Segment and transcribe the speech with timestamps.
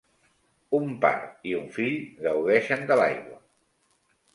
[0.77, 1.11] Un par
[1.51, 3.41] i un fill gaudeixen de l'aigua.